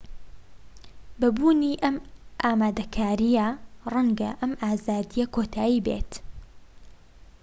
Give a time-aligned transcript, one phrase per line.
[1.19, 1.95] بە بوونی ئەم
[2.43, 3.47] ئامادەکاریە
[3.93, 6.11] ڕەنگە ئەم ئازادیە کۆتایی بێت